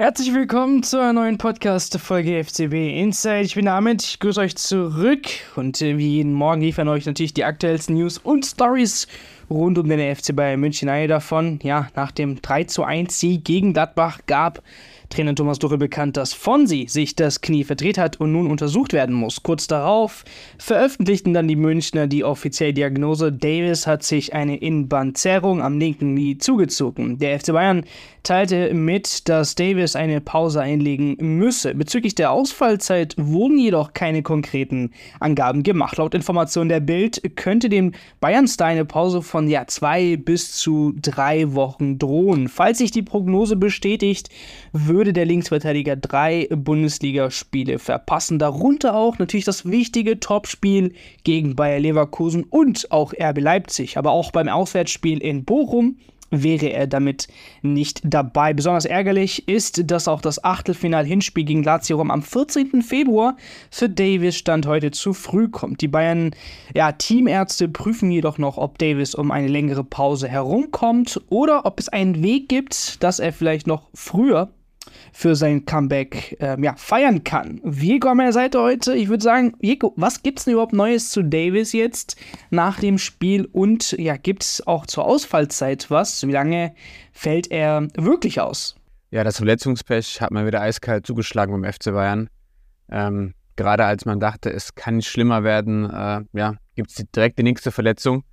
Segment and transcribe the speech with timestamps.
[0.00, 3.42] Herzlich willkommen zu einer neuen Podcast-Folge FCB Inside.
[3.42, 5.26] Ich bin Ahmed, ich grüße euch zurück
[5.56, 9.06] und äh, wie jeden Morgen liefern euch natürlich die aktuellsten News und Stories
[9.50, 10.88] rund um den FC Bayern München.
[10.88, 14.62] Eine davon, ja, nach dem 3 zu 1 Sieg gegen Gladbach gab
[15.10, 19.14] Trainer Thomas Tuchel bekannt, dass Fonsi sich das Knie verdreht hat und nun untersucht werden
[19.14, 19.42] muss.
[19.42, 20.24] Kurz darauf
[20.56, 23.32] veröffentlichten dann die Münchner die offizielle Diagnose.
[23.32, 27.18] Davis hat sich eine Innenbandzerrung am linken Knie zugezogen.
[27.18, 27.84] Der FC Bayern
[28.22, 31.74] teilte mit, dass Davis eine Pause einlegen müsse.
[31.74, 35.96] Bezüglich der Ausfallzeit wurden jedoch keine konkreten Angaben gemacht.
[35.96, 41.54] Laut Informationen der Bild könnte dem Bayern-Star eine Pause von ja, zwei bis zu drei
[41.54, 42.48] Wochen drohen.
[42.48, 44.28] Falls sich die Prognose bestätigt,
[44.72, 48.38] würde der Linksverteidiger drei Bundesligaspiele verpassen.
[48.38, 50.92] Darunter auch natürlich das wichtige Topspiel
[51.24, 53.98] gegen Bayer Leverkusen und auch RB Leipzig.
[53.98, 55.96] Aber auch beim Auswärtsspiel in Bochum
[56.30, 57.28] wäre er damit
[57.62, 58.54] nicht dabei.
[58.54, 62.82] Besonders ärgerlich ist, dass auch das Achtelfinal-Hinspiel gegen Lazio Rom am 14.
[62.82, 63.36] Februar
[63.70, 65.80] für Davis Stand heute zu früh kommt.
[65.80, 66.30] Die Bayern
[66.74, 71.88] ja, Teamärzte prüfen jedoch noch, ob Davis um eine längere Pause herumkommt oder ob es
[71.88, 74.50] einen Weg gibt, dass er vielleicht noch früher
[75.12, 77.60] für sein Comeback ähm, ja, feiern kann.
[77.64, 78.94] Viego an meiner Seite heute.
[78.94, 82.16] Ich würde sagen, Viego, was gibt es denn überhaupt Neues zu Davis jetzt
[82.50, 83.46] nach dem Spiel?
[83.52, 86.26] Und ja, gibt es auch zur Ausfallzeit was?
[86.26, 86.74] Wie lange
[87.12, 88.76] fällt er wirklich aus?
[89.10, 92.30] Ja, das Verletzungspech hat man wieder eiskalt zugeschlagen beim FC Bayern.
[92.90, 97.38] Ähm, gerade als man dachte, es kann nicht schlimmer werden, äh, ja, gibt es direkt
[97.38, 98.24] die nächste Verletzung.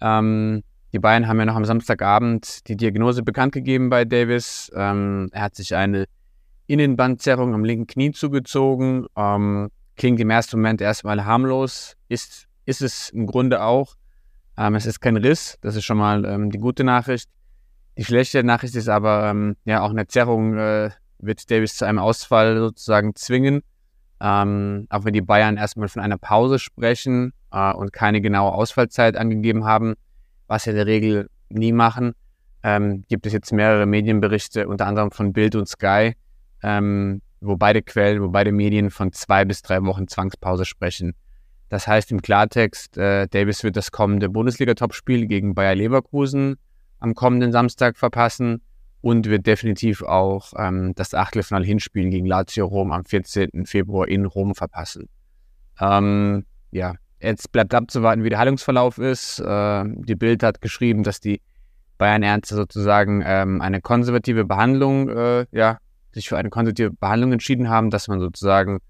[0.00, 0.62] Ähm,
[0.94, 4.70] die Bayern haben ja noch am Samstagabend die Diagnose bekannt gegeben bei Davis.
[4.76, 6.04] Ähm, er hat sich eine
[6.68, 9.06] Innenbandzerrung am linken Knie zugezogen.
[9.16, 13.96] Ähm, klingt im ersten Moment erstmal harmlos, ist, ist es im Grunde auch.
[14.56, 17.28] Ähm, es ist kein Riss, das ist schon mal ähm, die gute Nachricht.
[17.98, 21.98] Die schlechte Nachricht ist aber, ähm, ja, auch eine Zerrung äh, wird Davis zu einem
[21.98, 23.62] Ausfall sozusagen zwingen.
[24.20, 29.16] Ähm, auch wenn die Bayern erstmal von einer Pause sprechen äh, und keine genaue Ausfallzeit
[29.16, 29.94] angegeben haben,
[30.46, 32.14] was sie in der Regel nie machen,
[32.62, 36.14] ähm, gibt es jetzt mehrere Medienberichte, unter anderem von Bild und Sky,
[36.62, 41.14] ähm, wo beide Quellen, wo beide Medien von zwei bis drei Wochen Zwangspause sprechen.
[41.68, 46.56] Das heißt im Klartext, äh, Davis wird das kommende Bundesliga-Topspiel gegen Bayer Leverkusen
[47.00, 48.62] am kommenden Samstag verpassen
[49.02, 53.66] und wird definitiv auch ähm, das Achtelfinal-Hinspiel gegen Lazio Rom am 14.
[53.66, 55.08] Februar in Rom verpassen.
[55.78, 56.94] Ähm, ja,
[57.24, 59.40] Jetzt bleibt abzuwarten, wie der Heilungsverlauf ist.
[59.40, 61.40] Äh, die Bild hat geschrieben, dass die
[61.96, 65.78] Bayern-Ärzte sozusagen ähm, eine konservative Behandlung, äh, ja,
[66.12, 68.80] sich für eine konservative Behandlung entschieden haben, dass man sozusagen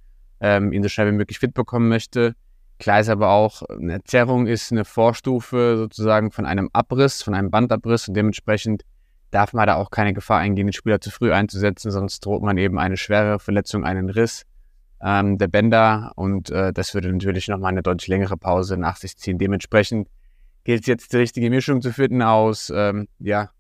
[0.41, 2.35] ähm, ihn so schnell wie möglich fit bekommen möchte.
[2.81, 7.53] Klar ist aber auch, eine Zerrung ist eine Vorstufe sozusagen von einem Abriss, von einem
[7.53, 8.83] Bandabriss und dementsprechend
[9.31, 12.59] darf man da auch keine Gefahr eingehen, den Spieler zu früh einzusetzen, sonst droht man
[12.59, 14.45] eben eine schwere Verletzung, einen Riss
[15.03, 19.17] ähm, der Bänder und äh, das würde natürlich nochmal eine deutlich längere Pause nach sich
[19.17, 19.39] ziehen.
[19.39, 20.09] Dementsprechend
[20.65, 23.51] gilt es jetzt die richtige Mischung zu finden aus ähm, ja,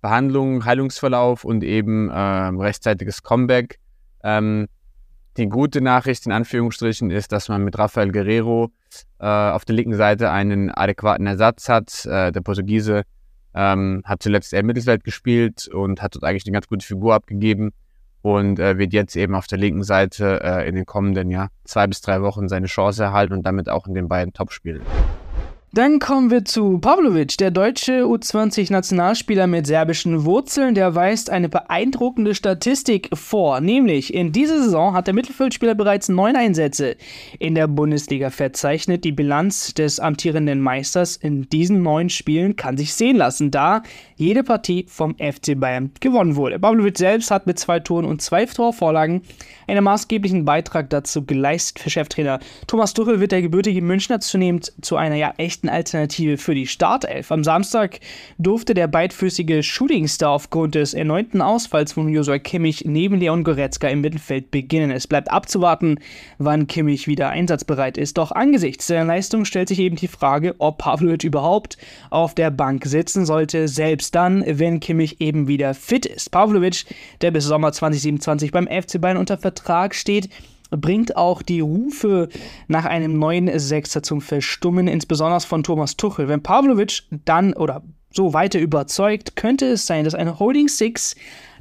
[0.00, 3.78] Behandlung, Heilungsverlauf und eben ähm, rechtzeitiges Comeback.
[4.22, 4.68] Ähm,
[5.36, 8.70] die gute Nachricht in Anführungsstrichen ist, dass man mit Rafael Guerrero
[9.18, 12.06] äh, auf der linken Seite einen adäquaten Ersatz hat.
[12.06, 13.02] Äh, der Portugiese
[13.52, 17.72] ähm, hat zuletzt eher Mittelfeld gespielt und hat dort eigentlich eine ganz gute Figur abgegeben
[18.24, 21.86] und äh, wird jetzt eben auf der linken Seite äh, in den kommenden ja, zwei
[21.86, 24.80] bis drei Wochen seine Chance erhalten und damit auch in den beiden Topspielen.
[25.74, 30.76] Dann kommen wir zu Pavlovic, der deutsche U20-Nationalspieler mit serbischen Wurzeln.
[30.76, 33.60] Der weist eine beeindruckende Statistik vor.
[33.60, 36.94] Nämlich, in dieser Saison hat der Mittelfeldspieler bereits neun Einsätze
[37.40, 39.02] in der Bundesliga verzeichnet.
[39.02, 43.82] Die Bilanz des amtierenden Meisters in diesen neun Spielen kann sich sehen lassen, da
[44.14, 46.60] jede Partie vom FC Bayern gewonnen wurde.
[46.60, 49.22] Pavlovic selbst hat mit zwei Toren und zwei Torvorlagen
[49.66, 51.80] einen maßgeblichen Beitrag dazu geleistet.
[51.80, 56.54] Für Cheftrainer Thomas Tuchel wird der gebürtige Münchner zunehmend zu einer ja echten Alternative für
[56.54, 57.30] die Startelf.
[57.30, 58.00] Am Samstag
[58.38, 64.00] durfte der beidfüßige Shootingstar aufgrund des erneuten Ausfalls von Josua Kimmich neben Leon Goretzka im
[64.00, 64.90] Mittelfeld beginnen.
[64.90, 65.98] Es bleibt abzuwarten,
[66.38, 68.18] wann Kimmich wieder einsatzbereit ist.
[68.18, 71.76] Doch angesichts seiner Leistung stellt sich eben die Frage, ob Pavlovic überhaupt
[72.10, 76.30] auf der Bank sitzen sollte, selbst dann, wenn Kimmich eben wieder fit ist.
[76.30, 76.84] Pavlovic,
[77.20, 80.28] der bis Sommer 2027 beim FC Bayern unter Vertrag steht,
[80.70, 82.28] bringt auch die Rufe
[82.68, 86.28] nach einem neuen Sechser zum Verstummen, insbesondere von Thomas Tuchel.
[86.28, 91.16] Wenn Pavlovic dann oder so weiter überzeugt, könnte es sein, dass eine Holding Six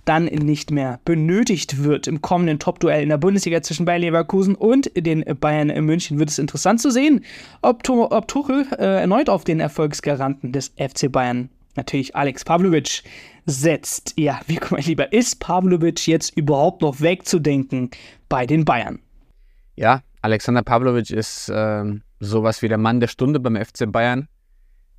[0.05, 2.07] dann nicht mehr benötigt wird.
[2.07, 6.39] Im kommenden Top-Duell in der Bundesliga zwischen Bayern Leverkusen und den Bayern München wird es
[6.39, 7.23] interessant zu sehen,
[7.61, 13.03] ob, ob Tuchel äh, erneut auf den Erfolgsgaranten des FC Bayern natürlich Alex Pavlovic
[13.45, 14.13] setzt.
[14.17, 17.89] Ja, wie mein Lieber, ist Pavlovic jetzt überhaupt noch wegzudenken
[18.29, 18.99] bei den Bayern?
[19.75, 21.83] Ja, Alexander Pavlovic ist äh,
[22.19, 24.27] sowas wie der Mann der Stunde beim FC Bayern.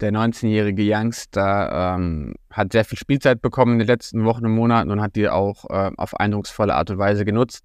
[0.01, 4.91] Der 19-jährige Youngster ähm, hat sehr viel Spielzeit bekommen in den letzten Wochen und Monaten
[4.91, 7.65] und hat die auch äh, auf eindrucksvolle Art und Weise genutzt.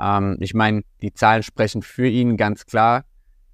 [0.00, 3.04] Ähm, ich meine, die Zahlen sprechen für ihn ganz klar.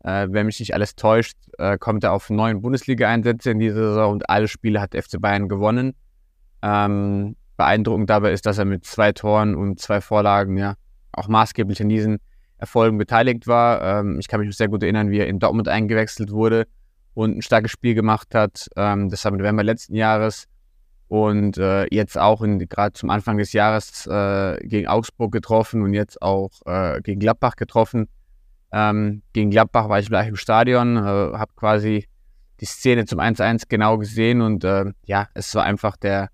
[0.05, 4.13] Äh, wenn mich nicht alles täuscht, äh, kommt er auf neun Bundesliga-Einsätze in dieser Saison
[4.13, 5.95] und alle Spiele hat FC Bayern gewonnen.
[6.63, 10.75] Ähm, beeindruckend dabei ist, dass er mit zwei Toren und zwei Vorlagen ja
[11.13, 12.19] auch maßgeblich an diesen
[12.59, 13.83] Erfolgen beteiligt war.
[13.83, 16.67] Ähm, ich kann mich sehr gut erinnern, wie er in Dortmund eingewechselt wurde
[17.15, 18.69] und ein starkes Spiel gemacht hat.
[18.77, 20.47] Ähm, das war im November letzten Jahres
[21.09, 26.21] und äh, jetzt auch gerade zum Anfang des Jahres äh, gegen Augsburg getroffen und jetzt
[26.21, 28.09] auch äh, gegen Gladbach getroffen.
[28.73, 32.07] Ähm, gegen Gladbach war ich gleich im Stadion, äh, habe quasi
[32.61, 36.31] die Szene zum 1-1 genau gesehen und äh, ja, es war einfach der,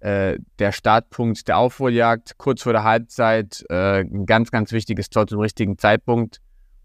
[0.00, 5.26] äh, der Startpunkt der Aufholjagd, kurz vor der Halbzeit, äh, ein ganz, ganz wichtiges Tor
[5.26, 6.40] zum richtigen Zeitpunkt.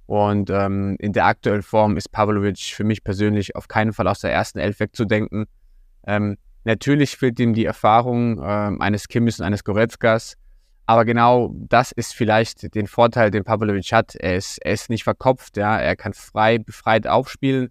[0.06, 4.20] Und ähm, in der aktuellen Form ist Pavlovic für mich persönlich auf keinen Fall aus
[4.20, 5.46] der ersten Elf wegzudenken.
[6.06, 8.42] Ähm, natürlich fehlt ihm die Erfahrung äh,
[8.80, 10.36] eines Kimmis und eines Goretzkas.
[10.86, 14.16] Aber genau das ist vielleicht den Vorteil, den Pavlovic hat.
[14.16, 15.78] Er ist, er ist nicht verkopft, ja.
[15.78, 17.70] Er kann frei, befreit aufspielen.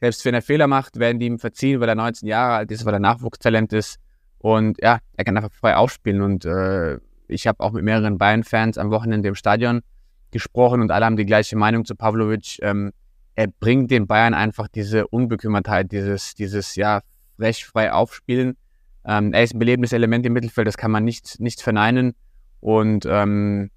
[0.00, 2.84] Selbst wenn er Fehler macht, werden die ihm verziehen, weil er 19 Jahre alt ist,
[2.84, 3.98] weil er Nachwuchstalent ist.
[4.40, 6.22] Und ja, er kann einfach frei aufspielen.
[6.22, 6.98] Und äh,
[7.28, 9.82] ich habe auch mit mehreren Bayern-Fans am Wochenende im Stadion
[10.30, 12.58] gesprochen und alle haben die gleiche Meinung zu Pavlovic.
[12.62, 12.92] Ähm,
[13.34, 17.00] er bringt den Bayern einfach diese Unbekümmertheit, dieses, dieses ja,
[17.36, 18.56] frech frei aufspielen.
[19.04, 22.14] Ähm, er ist ein belebendes Element im Mittelfeld, das kann man nicht, nicht verneinen.
[22.60, 23.70] Und ähm,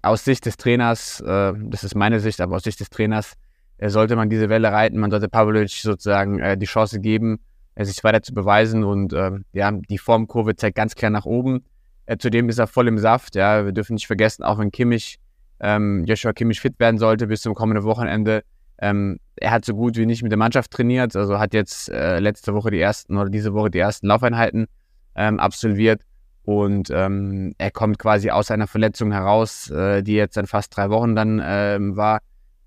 [0.00, 3.34] aus Sicht des Trainers, äh, das ist meine Sicht, aber aus Sicht des Trainers
[3.78, 4.98] äh, sollte man diese Welle reiten.
[4.98, 7.40] Man sollte Pavlovic sozusagen äh, die Chance geben,
[7.76, 8.84] sich weiter zu beweisen.
[8.84, 11.64] Und ähm, ja, die Formkurve zeigt ganz klar nach oben.
[12.06, 13.34] Äh, zudem ist er voll im Saft.
[13.34, 15.18] Ja, wir dürfen nicht vergessen, auch wenn Kimmich,
[15.60, 18.42] ähm, Joshua Kimmich fit werden sollte bis zum kommenden Wochenende,
[18.82, 22.18] ähm, er hat so gut wie nicht mit der Mannschaft trainiert, also hat jetzt äh,
[22.18, 24.66] letzte Woche die ersten oder diese Woche die ersten Laufeinheiten
[25.14, 26.02] ähm, absolviert.
[26.42, 30.90] Und ähm, er kommt quasi aus einer Verletzung heraus, äh, die jetzt dann fast drei
[30.90, 32.18] Wochen dann ähm, war.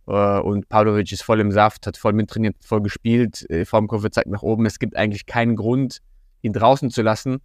[0.07, 3.45] Äh, und Pavlovic ist voll im Saft, hat voll mittrainiert, voll gespielt.
[3.49, 4.65] Die Formkurve zeigt nach oben.
[4.65, 5.99] Es gibt eigentlich keinen Grund,
[6.41, 7.41] ihn draußen zu lassen.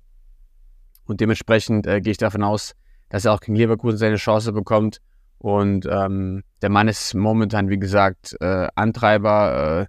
[1.06, 2.74] Und dementsprechend äh, gehe ich davon aus,
[3.08, 5.00] dass er auch gegen Leverkusen seine Chance bekommt.
[5.38, 9.88] Und ähm, der Mann ist momentan, wie gesagt, äh, Antreiber,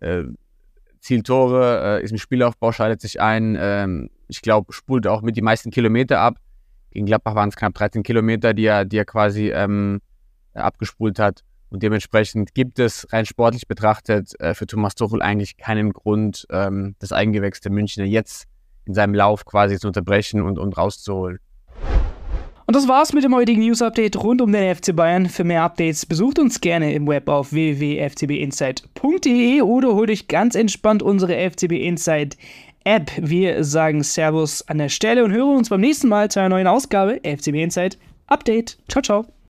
[0.00, 0.24] äh, äh,
[1.00, 3.56] Zieltore, äh, ist im Spielaufbau, schaltet sich ein.
[3.58, 6.38] Ähm, ich glaube, spult auch mit die meisten Kilometer ab.
[6.90, 10.00] Gegen Gladbach waren es knapp 13 Kilometer, die er, die er quasi ähm,
[10.52, 11.44] abgespult hat.
[11.70, 16.94] Und dementsprechend gibt es rein sportlich betrachtet äh, für Thomas Tuchel eigentlich keinen Grund, ähm,
[16.98, 18.46] das eingewechselte Münchner jetzt
[18.86, 21.40] in seinem Lauf quasi zu unterbrechen und, und rauszuholen.
[22.68, 25.26] Und das war's mit dem heutigen News-Update rund um den FC Bayern.
[25.26, 31.02] Für mehr Updates besucht uns gerne im Web auf www.ftbinsight.de oder holt euch ganz entspannt
[31.02, 32.36] unsere FCB Insight
[32.84, 33.10] App.
[33.16, 36.66] Wir sagen Servus an der Stelle und hören uns beim nächsten Mal zu einer neuen
[36.66, 38.76] Ausgabe FCB Insight Update.
[38.88, 39.37] Ciao, ciao.